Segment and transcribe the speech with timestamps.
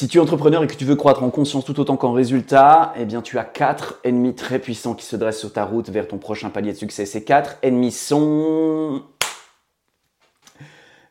[0.00, 2.94] Si tu es entrepreneur et que tu veux croître en conscience tout autant qu'en résultat,
[2.96, 6.08] eh bien tu as quatre ennemis très puissants qui se dressent sur ta route vers
[6.08, 7.04] ton prochain palier de succès.
[7.04, 9.02] Ces quatre ennemis sont...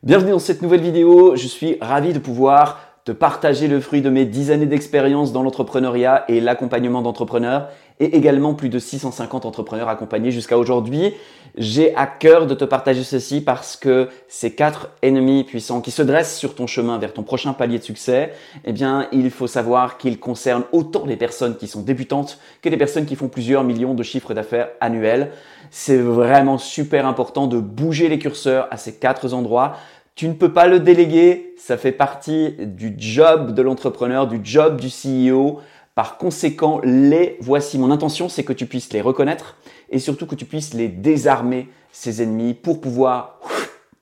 [0.02, 1.36] Bienvenue dans cette nouvelle vidéo.
[1.36, 5.44] Je suis ravi de pouvoir te partager le fruit de mes 10 années d'expérience dans
[5.44, 7.68] l'entrepreneuriat et l'accompagnement d'entrepreneurs
[8.00, 11.14] et également plus de 650 entrepreneurs accompagnés jusqu'à aujourd'hui.
[11.56, 16.02] J'ai à cœur de te partager ceci parce que ces quatre ennemis puissants qui se
[16.02, 18.32] dressent sur ton chemin vers ton prochain palier de succès,
[18.64, 22.76] eh bien, il faut savoir qu'ils concernent autant les personnes qui sont débutantes que les
[22.76, 25.32] personnes qui font plusieurs millions de chiffres d'affaires annuels.
[25.70, 29.76] C'est vraiment super important de bouger les curseurs à ces quatre endroits.
[30.14, 34.80] Tu ne peux pas le déléguer, ça fait partie du job de l'entrepreneur, du job
[34.80, 35.60] du CEO.
[36.00, 37.76] Par conséquent, les voici.
[37.78, 39.58] Mon intention, c'est que tu puisses les reconnaître
[39.90, 43.38] et surtout que tu puisses les désarmer, ces ennemis, pour pouvoir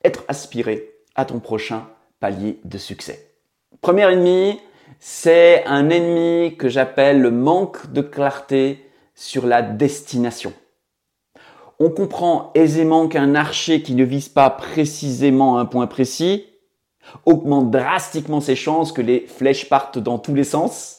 [0.05, 1.89] être aspiré à ton prochain
[2.21, 3.33] palier de succès.
[3.81, 4.61] Premier ennemi,
[5.01, 10.53] c'est un ennemi que j'appelle le manque de clarté sur la destination.
[11.81, 16.47] On comprend aisément qu'un archer qui ne vise pas précisément un point précis
[17.25, 20.98] augmente drastiquement ses chances que les flèches partent dans tous les sens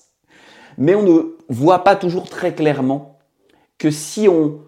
[0.79, 3.19] mais on ne voit pas toujours très clairement
[3.77, 4.61] que si on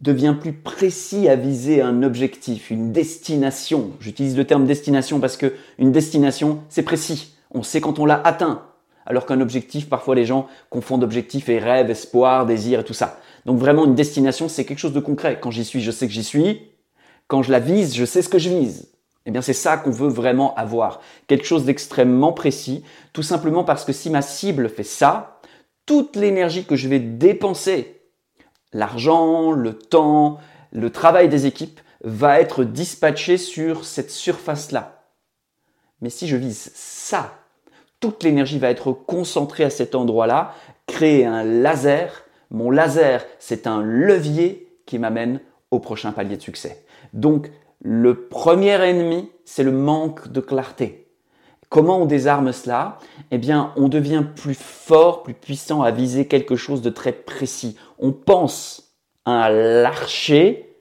[0.00, 5.54] devient plus précis à viser un objectif, une destination, j'utilise le terme destination parce que
[5.78, 7.36] une destination, c'est précis.
[7.50, 8.62] On sait quand on l'a atteint.
[9.04, 13.18] Alors qu'un objectif, parfois les gens confondent objectif et rêve, espoir, désir et tout ça.
[13.46, 15.38] Donc vraiment, une destination, c'est quelque chose de concret.
[15.40, 16.62] Quand j'y suis, je sais que j'y suis.
[17.26, 18.90] Quand je la vise, je sais ce que je vise.
[19.26, 21.00] Eh bien, c'est ça qu'on veut vraiment avoir.
[21.26, 22.84] Quelque chose d'extrêmement précis.
[23.12, 25.37] Tout simplement parce que si ma cible fait ça,
[25.88, 28.02] toute l'énergie que je vais dépenser,
[28.74, 30.38] l'argent, le temps,
[30.70, 35.02] le travail des équipes, va être dispatché sur cette surface-là.
[36.02, 37.38] Mais si je vise ça,
[38.00, 40.54] toute l'énergie va être concentrée à cet endroit-là,
[40.86, 42.26] créer un laser.
[42.50, 46.84] Mon laser, c'est un levier qui m'amène au prochain palier de succès.
[47.14, 47.50] Donc,
[47.80, 51.07] le premier ennemi, c'est le manque de clarté.
[51.68, 52.98] Comment on désarme cela?
[53.30, 57.76] Eh bien, on devient plus fort, plus puissant à viser quelque chose de très précis.
[57.98, 60.74] On pense à l'archer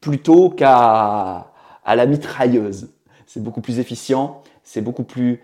[0.00, 1.52] plutôt qu'à
[1.86, 2.90] la mitrailleuse.
[3.26, 5.40] C'est beaucoup plus efficient, c'est beaucoup plus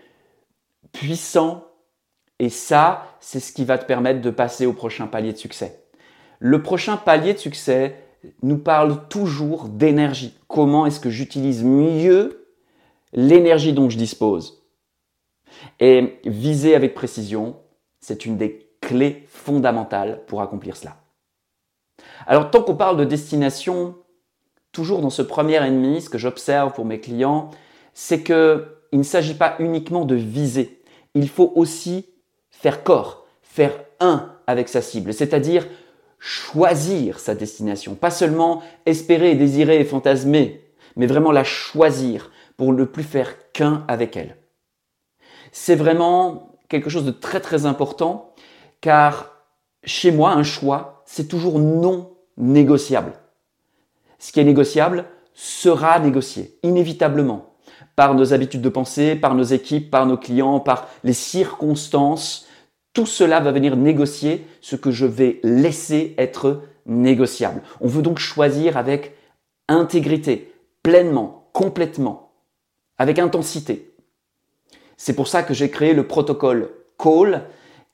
[0.93, 1.65] puissant
[2.39, 5.84] et ça, c'est ce qui va te permettre de passer au prochain palier de succès.
[6.39, 7.97] Le prochain palier de succès
[8.43, 10.34] nous parle toujours d'énergie.
[10.49, 12.47] Comment est-ce que j'utilise mieux
[13.12, 14.59] l'énergie dont je dispose?
[15.78, 17.56] Et viser avec précision,
[18.00, 20.97] c'est une des clés fondamentales pour accomplir cela.
[22.27, 23.97] Alors tant qu'on parle de destination,
[24.72, 27.50] toujours dans ce premier ennemi, ce que j'observe pour mes clients,
[27.93, 30.83] c'est qu'il ne s'agit pas uniquement de viser,
[31.15, 32.09] il faut aussi
[32.50, 35.66] faire corps, faire un avec sa cible, c'est-à-dire
[36.19, 40.65] choisir sa destination, pas seulement espérer, désirer et fantasmer,
[40.97, 44.37] mais vraiment la choisir pour ne plus faire qu'un avec elle
[45.53, 48.34] c'est vraiment quelque chose de très très important
[48.81, 49.31] car
[49.84, 53.12] chez moi, un choix, c'est toujours non négociable.
[54.19, 57.55] Ce qui est négociable sera négocié, inévitablement,
[57.97, 62.47] par nos habitudes de pensée, par nos équipes, par nos clients, par les circonstances.
[62.93, 67.62] Tout cela va venir négocier ce que je vais laisser être négociable.
[67.81, 69.16] On veut donc choisir avec
[69.69, 70.53] intégrité,
[70.83, 72.33] pleinement, complètement,
[72.99, 73.90] avec intensité.
[75.03, 76.72] C'est pour ça que j'ai créé le protocole
[77.03, 77.44] Call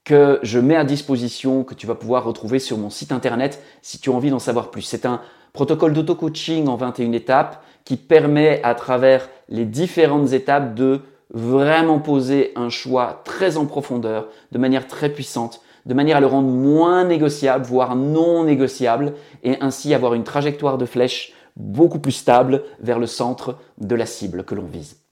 [0.03, 4.01] que je mets à disposition, que tu vas pouvoir retrouver sur mon site internet si
[4.01, 4.83] tu as envie d'en savoir plus.
[4.83, 5.21] C'est un
[5.53, 11.03] protocole d'auto-coaching en 21 étapes qui permet à travers les différentes étapes de
[11.33, 16.27] vraiment poser un choix très en profondeur, de manière très puissante, de manière à le
[16.27, 19.13] rendre moins négociable, voire non négociable,
[19.45, 24.07] et ainsi avoir une trajectoire de flèche beaucoup plus stable vers le centre de la
[24.07, 25.06] cible que l'on vise.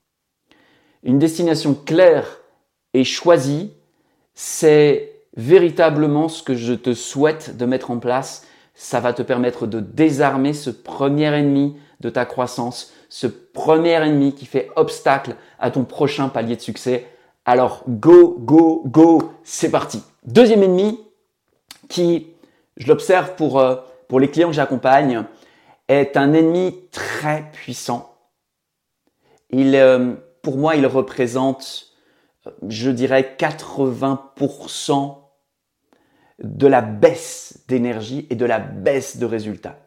[1.04, 2.40] Une destination claire
[2.94, 3.72] et choisie,
[4.34, 8.46] c'est véritablement ce que je te souhaite de mettre en place.
[8.74, 14.34] Ça va te permettre de désarmer ce premier ennemi de ta croissance, ce premier ennemi
[14.34, 17.06] qui fait obstacle à ton prochain palier de succès.
[17.44, 20.02] Alors, go, go, go, c'est parti.
[20.24, 20.98] Deuxième ennemi
[21.88, 22.28] qui,
[22.78, 23.76] je l'observe pour, euh,
[24.08, 25.24] pour les clients que j'accompagne,
[25.88, 28.16] est un ennemi très puissant.
[29.50, 31.92] Il, euh, pour moi, il représente,
[32.68, 35.16] je dirais, 80%
[36.38, 39.78] de la baisse d'énergie et de la baisse de résultats.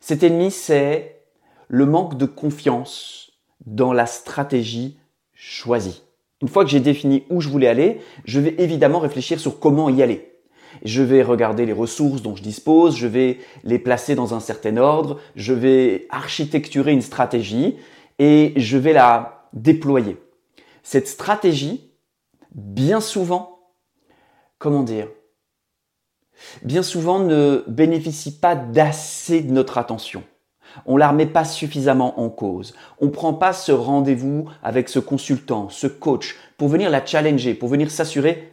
[0.00, 1.22] Cet ennemi, c'est
[1.68, 3.32] le manque de confiance
[3.64, 4.98] dans la stratégie
[5.34, 6.02] choisie.
[6.42, 9.88] Une fois que j'ai défini où je voulais aller, je vais évidemment réfléchir sur comment
[9.88, 10.34] y aller.
[10.84, 14.76] Je vais regarder les ressources dont je dispose, je vais les placer dans un certain
[14.76, 17.76] ordre, je vais architecturer une stratégie
[18.18, 20.16] et je vais la déployer.
[20.82, 21.92] Cette stratégie,
[22.54, 23.60] bien souvent,
[24.58, 25.08] comment dire,
[26.62, 30.22] bien souvent ne bénéficie pas d'assez de notre attention.
[30.86, 32.74] On la remet pas suffisamment en cause.
[33.00, 37.68] On prend pas ce rendez-vous avec ce consultant, ce coach, pour venir la challenger, pour
[37.68, 38.50] venir s'assurer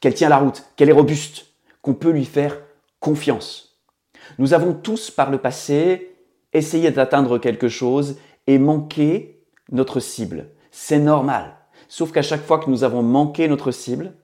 [0.00, 1.46] qu'elle tient la route, qu'elle est robuste,
[1.80, 2.58] qu'on peut lui faire
[3.00, 3.78] confiance.
[4.38, 6.16] Nous avons tous par le passé
[6.52, 8.16] essayé d'atteindre quelque chose
[8.46, 10.50] et manqué notre cible.
[10.70, 11.56] C'est normal.
[11.88, 14.14] Sauf qu'à chaque fois que nous avons manqué notre cible,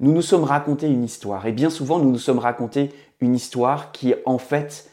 [0.00, 1.46] nous nous sommes raconté une histoire.
[1.46, 4.90] Et bien souvent, nous nous sommes raconté une histoire qui, en fait,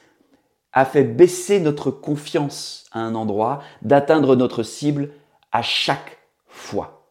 [0.74, 5.12] a fait baisser notre confiance à un endroit, d'atteindre notre cible
[5.52, 7.10] à chaque fois.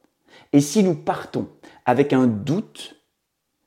[0.53, 1.49] Et si nous partons
[1.85, 2.97] avec un doute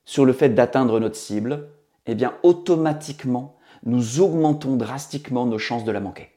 [0.04, 1.70] sur le fait d'atteindre notre cible,
[2.06, 6.30] eh bien automatiquement, nous augmentons drastiquement nos chances de la manquer.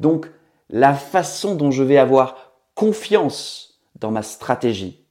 [0.00, 0.30] Donc,
[0.70, 5.04] la façon dont je vais avoir confiance dans ma stratégie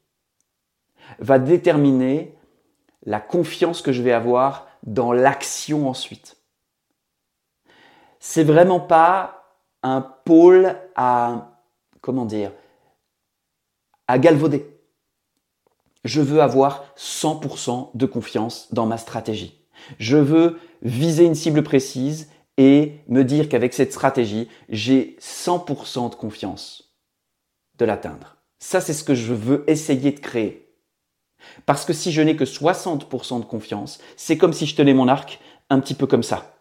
[1.20, 2.36] va déterminer
[3.04, 6.42] la confiance que je vais avoir dans l'action ensuite
[8.22, 11.58] c'est vraiment pas un pôle à,
[12.02, 12.54] comment dire,
[14.08, 14.80] à galvauder.
[16.06, 19.66] Je veux avoir 100% de confiance dans ma stratégie.
[19.98, 22.30] Je veux viser une cible précise
[22.62, 26.94] et me dire qu'avec cette stratégie, j'ai 100% de confiance
[27.78, 28.38] de l'atteindre.
[28.60, 30.68] Ça, c'est ce que je veux essayer de créer.
[31.66, 35.08] Parce que si je n'ai que 60% de confiance, c'est comme si je tenais mon
[35.08, 36.52] arc un petit peu comme ça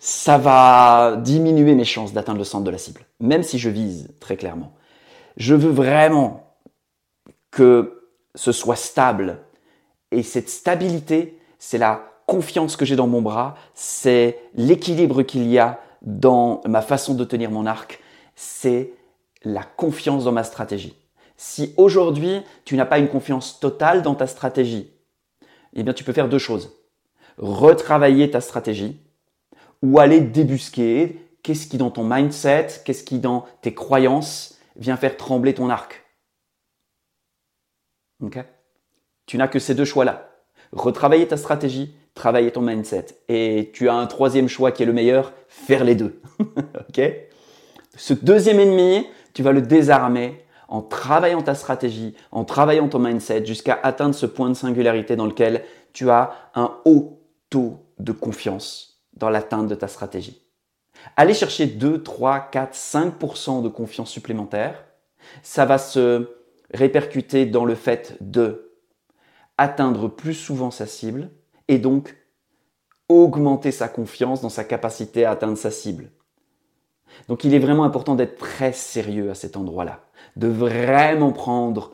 [0.00, 4.08] ça va diminuer mes chances d'atteindre le centre de la cible, même si je vise
[4.18, 4.72] très clairement.
[5.36, 6.56] Je veux vraiment
[7.50, 8.02] que
[8.34, 9.38] ce soit stable.
[10.10, 15.58] Et cette stabilité, c'est la confiance que j'ai dans mon bras, c'est l'équilibre qu'il y
[15.58, 18.00] a dans ma façon de tenir mon arc,
[18.36, 18.92] c'est
[19.42, 20.94] la confiance dans ma stratégie.
[21.36, 24.92] Si aujourd'hui tu n'as pas une confiance totale dans ta stratégie,
[25.72, 26.72] eh bien tu peux faire deux choses.
[27.36, 29.00] Retravailler ta stratégie,
[29.82, 35.16] ou aller débusquer qu'est-ce qui dans ton mindset, qu'est-ce qui dans tes croyances vient faire
[35.16, 36.04] trembler ton arc.
[39.26, 40.30] tu n'as que ces deux choix-là.
[40.70, 43.06] Retravailler ta stratégie, travailler ton mindset.
[43.28, 46.20] Et tu as un troisième choix qui est le meilleur, faire les deux.
[47.96, 53.44] Ce deuxième ennemi, tu vas le désarmer en travaillant ta stratégie, en travaillant ton mindset
[53.44, 57.20] jusqu'à atteindre ce point de singularité dans lequel tu as un haut
[57.50, 60.40] taux de confiance dans l'atteinte de ta stratégie.
[61.16, 64.84] Aller chercher 2, 3, 4, 5% de confiance supplémentaire,
[65.42, 66.30] ça va se
[66.72, 68.70] répercuter dans le fait de
[69.58, 71.30] atteindre plus souvent sa cible
[71.70, 72.16] et donc
[73.08, 76.10] augmenter sa confiance dans sa capacité à atteindre sa cible.
[77.28, 80.00] Donc il est vraiment important d'être très sérieux à cet endroit-là,
[80.34, 81.92] de vraiment prendre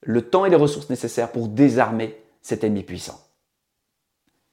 [0.00, 3.20] le temps et les ressources nécessaires pour désarmer cet ennemi puissant.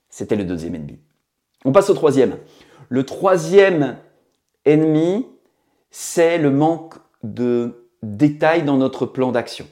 [0.09, 0.99] C'était le deuxième ennemi.
[1.63, 2.37] On passe au troisième.
[2.89, 3.97] Le troisième
[4.65, 5.25] ennemi,
[5.89, 9.67] c'est le manque de détails dans notre plan d'action.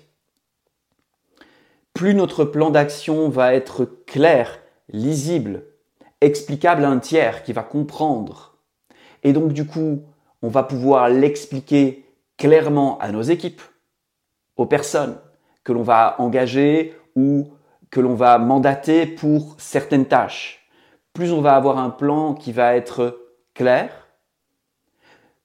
[1.93, 4.62] Plus notre plan d'action va être clair,
[4.93, 5.65] lisible,
[6.21, 8.57] explicable à un tiers qui va comprendre,
[9.23, 10.03] et donc du coup,
[10.41, 12.05] on va pouvoir l'expliquer
[12.37, 13.61] clairement à nos équipes,
[14.55, 15.17] aux personnes
[15.65, 17.49] que l'on va engager ou
[17.89, 20.63] que l'on va mandater pour certaines tâches
[21.13, 23.19] plus on va avoir un plan qui va être
[23.53, 24.07] clair,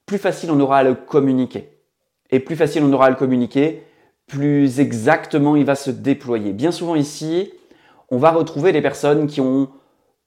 [0.05, 1.77] plus facile on aura à le communiquer.
[2.31, 3.83] Et plus facile on aura à le communiquer,
[4.27, 6.53] plus exactement il va se déployer.
[6.53, 7.53] Bien souvent ici,
[8.11, 9.69] on va retrouver des personnes qui ont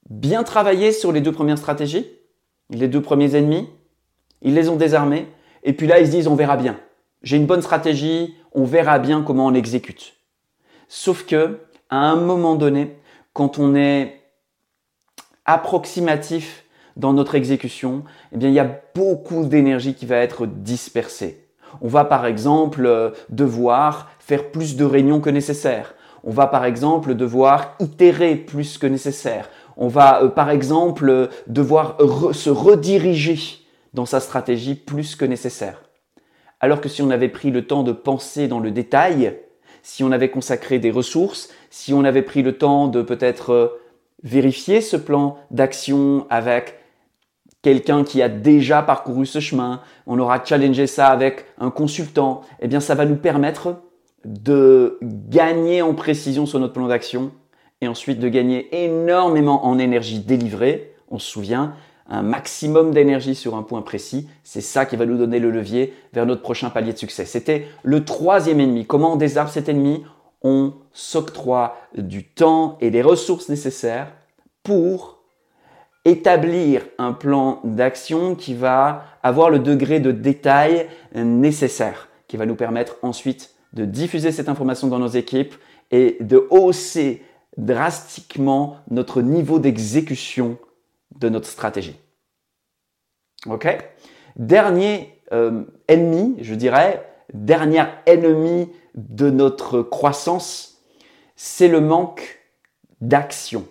[0.08, 2.06] bien travaillé sur les deux premières stratégies,
[2.70, 3.68] les deux premiers ennemis,
[4.40, 5.28] ils les ont désarmés,
[5.62, 6.78] et puis là ils se disent on verra bien.
[7.22, 10.14] J'ai une bonne stratégie, on verra bien comment on l'exécute.
[10.88, 12.96] Sauf que, à un moment donné,
[13.32, 14.20] quand on est
[15.44, 16.64] approximatif
[16.96, 21.48] dans notre exécution, eh bien, il y a beaucoup d'énergie qui va être dispersée.
[21.80, 25.94] On va par exemple euh, devoir faire plus de réunions que nécessaire.
[26.24, 29.48] On va par exemple devoir itérer plus que nécessaire.
[29.76, 31.96] On va euh, par exemple euh, devoir
[32.32, 33.38] se rediriger
[33.94, 35.82] dans sa stratégie plus que nécessaire.
[36.60, 39.36] Alors que si on avait pris le temps de penser dans le détail,
[39.82, 43.80] si on avait consacré des ressources, si on avait pris le temps de peut-être
[44.22, 46.78] vérifier ce plan d'action avec
[47.62, 52.68] quelqu'un qui a déjà parcouru ce chemin, on aura challengé ça avec un consultant, eh
[52.68, 53.82] bien ça va nous permettre
[54.24, 57.32] de gagner en précision sur notre plan d'action
[57.80, 60.94] et ensuite de gagner énormément en énergie délivrée.
[61.10, 61.74] On se souvient,
[62.08, 65.94] un maximum d'énergie sur un point précis, c'est ça qui va nous donner le levier
[66.12, 67.24] vers notre prochain palier de succès.
[67.24, 68.86] C'était le troisième ennemi.
[68.86, 70.04] Comment on désarme cet ennemi?
[70.42, 74.12] On s'octroie du temps et des ressources nécessaires
[74.62, 75.22] pour
[76.04, 82.56] établir un plan d'action qui va avoir le degré de détail nécessaire, qui va nous
[82.56, 85.54] permettre ensuite de diffuser cette information dans nos équipes
[85.90, 87.22] et de hausser
[87.56, 90.58] drastiquement notre niveau d'exécution
[91.18, 91.96] de notre stratégie.
[93.46, 93.66] Ok?
[94.36, 100.82] Dernier euh, ennemi, je dirais, dernier ennemi de notre croissance,
[101.36, 102.40] c'est le manque
[103.00, 103.66] d'action.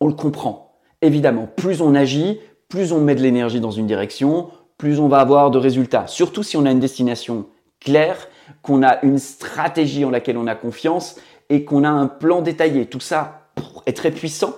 [0.00, 0.78] On le comprend.
[1.00, 5.18] Évidemment, plus on agit, plus on met de l'énergie dans une direction, plus on va
[5.18, 6.06] avoir de résultats.
[6.06, 7.46] Surtout si on a une destination
[7.80, 8.28] claire,
[8.62, 11.16] qu'on a une stratégie en laquelle on a confiance
[11.48, 12.86] et qu'on a un plan détaillé.
[12.86, 13.50] Tout ça
[13.86, 14.54] est très puissant.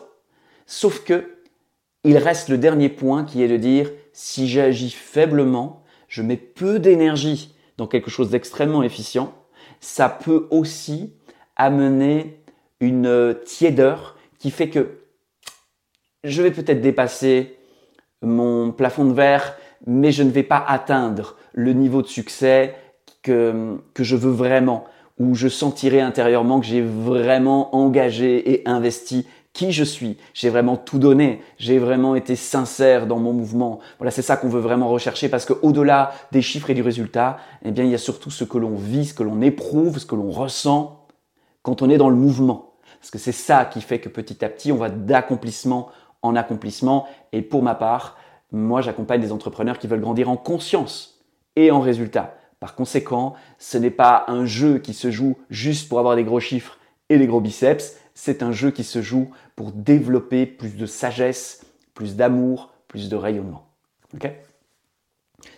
[0.66, 1.30] Sauf que
[2.04, 6.78] il reste le dernier point qui est de dire si j'agis faiblement, je mets peu
[6.78, 9.34] d'énergie dans quelque chose d'extrêmement efficient,
[9.80, 11.14] ça peut aussi
[11.56, 12.40] amener
[12.80, 15.00] une tiédeur qui fait que
[16.22, 17.56] je vais peut-être dépasser
[18.22, 22.74] mon plafond de verre, mais je ne vais pas atteindre le niveau de succès
[23.24, 24.84] que, que je veux vraiment,
[25.18, 30.18] où je sentirai intérieurement que j'ai vraiment engagé et investi qui je suis.
[30.34, 31.40] J'ai vraiment tout donné.
[31.58, 33.78] J'ai vraiment été sincère dans mon mouvement.
[33.98, 37.38] Voilà, c'est ça qu'on veut vraiment rechercher parce quau delà des chiffres et du résultat,
[37.64, 40.06] eh bien, il y a surtout ce que l'on vit, ce que l'on éprouve, ce
[40.06, 41.06] que l'on ressent
[41.62, 42.74] quand on est dans le mouvement.
[43.00, 45.88] Parce que c'est ça qui fait que petit à petit, on va d'accomplissement
[46.22, 47.06] en accomplissement.
[47.32, 48.16] Et pour ma part,
[48.50, 52.34] moi, j'accompagne des entrepreneurs qui veulent grandir en conscience et en résultat.
[52.60, 56.40] Par conséquent, ce n'est pas un jeu qui se joue juste pour avoir des gros
[56.40, 57.96] chiffres et des gros biceps.
[58.14, 63.16] C'est un jeu qui se joue pour développer plus de sagesse, plus d'amour, plus de
[63.16, 63.66] rayonnement.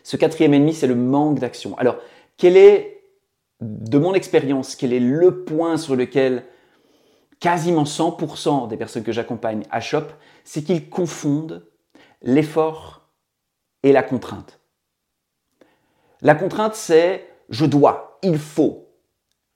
[0.03, 1.77] Ce quatrième ennemi, c'est le manque d'action.
[1.79, 1.97] Alors,
[2.37, 3.03] quel est,
[3.61, 6.45] de mon expérience, quel est le point sur lequel
[7.41, 9.81] quasiment 100% des personnes que j'accompagne à
[10.45, 11.67] c'est qu'ils confondent
[12.23, 13.09] l'effort
[13.83, 14.61] et la contrainte.
[16.23, 18.89] La contrainte, c'est je dois, il faut,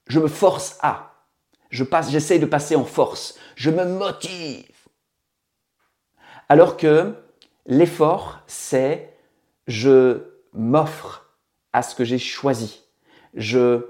[0.07, 1.25] je me force à,
[1.71, 4.67] je j'essaye de passer en force, je me motive.
[6.49, 7.15] Alors que
[7.67, 9.17] l'effort, c'est
[9.67, 11.37] je m'offre
[11.73, 12.83] à ce que j'ai choisi.
[13.35, 13.83] Je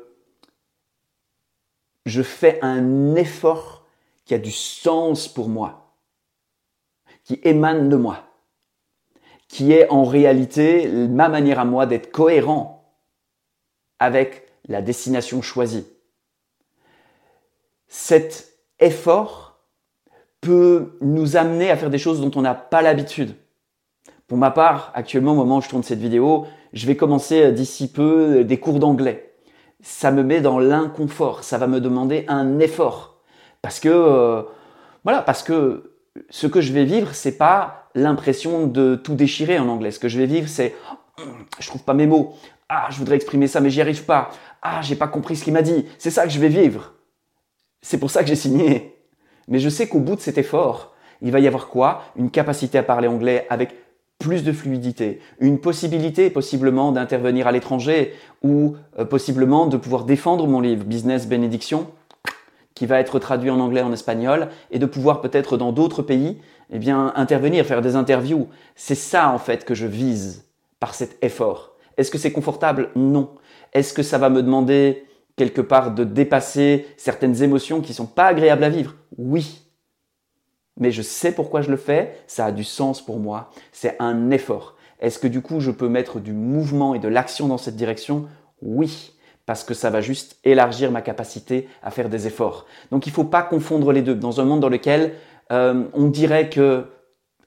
[2.23, 3.87] fais un effort
[4.25, 5.95] qui a du sens pour moi,
[7.25, 8.30] qui émane de moi,
[9.51, 12.95] qui est en réalité ma manière à moi d'être cohérent
[13.99, 15.87] avec la destination choisie.
[17.89, 19.59] Cet effort
[20.41, 23.35] peut nous amener à faire des choses dont on n'a pas l'habitude.
[24.29, 27.91] Pour ma part, actuellement, au moment où je tourne cette vidéo, je vais commencer d'ici
[27.91, 29.35] peu des cours d'anglais.
[29.83, 33.21] Ça me met dans l'inconfort, ça va me demander un effort.
[33.63, 34.43] Parce que, euh,
[35.03, 35.90] voilà, parce que
[36.31, 39.91] ce que je vais vivre, c'est pas l'impression de tout déchirer en anglais.
[39.91, 40.75] Ce que je vais vivre, c'est
[41.59, 42.35] je trouve pas mes mots.
[42.69, 44.31] Ah, je voudrais exprimer ça, mais j'y arrive pas.
[44.63, 45.87] Ah, j'ai pas compris ce qu'il m'a dit.
[45.99, 46.95] C'est ça que je vais vivre.
[47.83, 48.97] C'est pour ça que j'ai signé.
[49.49, 52.05] Mais je sais qu'au bout de cet effort, il va y avoir quoi?
[52.17, 53.75] Une capacité à parler anglais avec
[54.19, 60.47] plus de fluidité, une possibilité possiblement d'intervenir à l'étranger ou euh, possiblement de pouvoir défendre
[60.47, 61.91] mon livre Business Bénédiction
[62.81, 66.39] qui va être traduit en anglais, en espagnol, et de pouvoir peut-être dans d'autres pays,
[66.71, 68.49] eh bien, intervenir, faire des interviews.
[68.75, 70.47] C'est ça, en fait, que je vise
[70.79, 71.77] par cet effort.
[71.99, 72.89] Est-ce que c'est confortable?
[72.97, 73.33] Non.
[73.75, 75.05] Est-ce que ça va me demander
[75.37, 78.95] quelque part de dépasser certaines émotions qui sont pas agréables à vivre?
[79.19, 79.61] Oui.
[80.79, 84.31] Mais je sais pourquoi je le fais, ça a du sens pour moi, c'est un
[84.31, 84.77] effort.
[85.01, 88.27] Est-ce que du coup je peux mettre du mouvement et de l'action dans cette direction?
[88.63, 89.13] Oui
[89.51, 92.67] parce que ça va juste élargir ma capacité à faire des efforts.
[92.93, 94.15] Donc il ne faut pas confondre les deux.
[94.15, 95.15] Dans un monde dans lequel
[95.51, 96.85] euh, on dirait que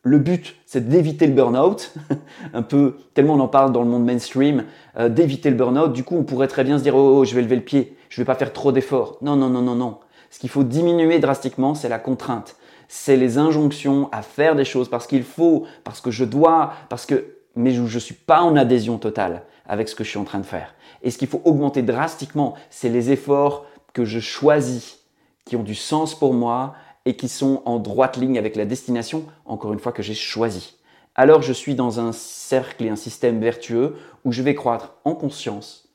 [0.01, 1.93] le but, c'est d'éviter le burn-out,
[2.53, 4.65] un peu, tellement on en parle dans le monde mainstream,
[4.97, 5.93] euh, d'éviter le burn-out.
[5.93, 7.95] Du coup, on pourrait très bien se dire, oh, oh je vais lever le pied,
[8.09, 9.17] je vais pas faire trop d'efforts.
[9.21, 9.99] Non, non, non, non, non.
[10.29, 12.57] Ce qu'il faut diminuer drastiquement, c'est la contrainte.
[12.89, 17.05] C'est les injonctions à faire des choses parce qu'il faut, parce que je dois, parce
[17.05, 20.25] que, mais je ne suis pas en adhésion totale avec ce que je suis en
[20.25, 20.75] train de faire.
[21.03, 24.99] Et ce qu'il faut augmenter drastiquement, c'est les efforts que je choisis,
[25.45, 29.25] qui ont du sens pour moi et qui sont en droite ligne avec la destination,
[29.45, 30.77] encore une fois, que j'ai choisie.
[31.15, 35.13] alors je suis dans un cercle et un système vertueux où je vais croître en
[35.13, 35.89] conscience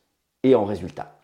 [0.45, 1.19] et en résultat.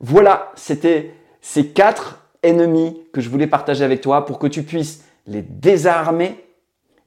[0.00, 5.04] Voilà, c'était ces quatre ennemis que je voulais partager avec toi pour que tu puisses
[5.26, 6.44] les désarmer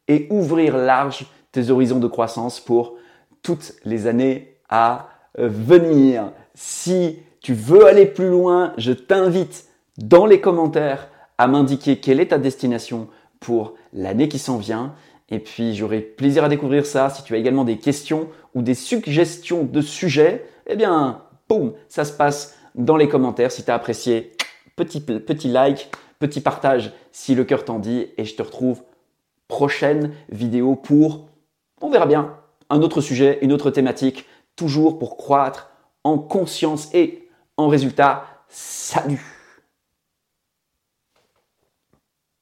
[0.07, 2.95] et ouvrir large tes horizons de croissance pour
[3.41, 6.31] toutes les années à venir.
[6.53, 9.65] Si tu veux aller plus loin, je t'invite
[9.97, 13.07] dans les commentaires à m'indiquer quelle est ta destination
[13.39, 14.93] pour l'année qui s'en vient.
[15.29, 17.09] Et puis j'aurai plaisir à découvrir ça.
[17.09, 22.05] Si tu as également des questions ou des suggestions de sujets, eh bien, boum, ça
[22.05, 23.51] se passe dans les commentaires.
[23.51, 24.33] Si tu as apprécié,
[24.75, 28.07] petit, petit like, petit partage si le cœur t'en dit.
[28.17, 28.81] Et je te retrouve
[29.47, 31.27] prochaine vidéo pour,
[31.81, 32.37] on verra bien,
[32.69, 35.69] un autre sujet, une autre thématique, toujours pour croître
[36.03, 38.25] en conscience et en résultat.
[38.47, 39.40] Salut